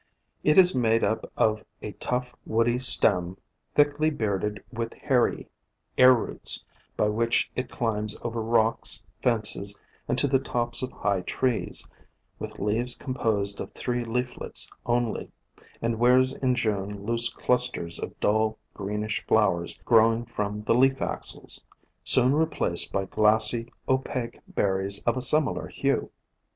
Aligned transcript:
It 0.43 0.57
is 0.57 0.73
made 0.73 1.03
up 1.03 1.31
of 1.37 1.63
a 1.83 1.91
tough 1.91 2.33
woody 2.43 2.79
stem, 2.79 3.37
thickly 3.75 4.09
bearded 4.09 4.63
with 4.73 4.95
hairy 4.95 5.47
air 5.95 6.11
roots 6.15 6.65
by 6.97 7.07
which 7.09 7.51
it 7.55 7.69
climbs 7.69 8.17
over 8.23 8.41
rocks, 8.41 9.05
fences 9.21 9.77
and 10.07 10.17
to 10.17 10.27
the 10.27 10.39
tops 10.39 10.81
of 10.81 10.91
high 10.91 11.21
trees, 11.21 11.87
with 12.39 12.57
leaves 12.57 12.95
composed 12.95 13.61
of 13.61 13.73
three 13.73 14.03
leaflets 14.03 14.71
only, 14.87 15.29
and 15.83 15.99
wears 15.99 16.33
in 16.33 16.55
June 16.55 17.05
loose 17.05 17.31
clusters 17.31 17.99
of 17.99 18.19
dull 18.19 18.57
greenish 18.73 19.23
flowers 19.27 19.79
growing 19.85 20.25
from 20.25 20.63
the 20.63 20.73
leaf 20.73 20.99
axils, 20.99 21.63
soon 22.03 22.33
replaced 22.33 22.91
by 22.91 23.05
glassy, 23.05 23.71
opaque 23.87 24.39
berries 24.47 25.03
of 25.03 25.15
a 25.15 25.21
similar 25.21 25.67
hue. 25.67 26.09